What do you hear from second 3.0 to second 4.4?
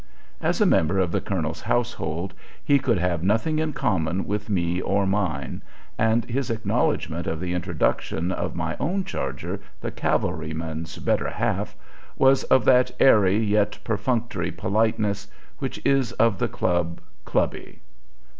nothing in common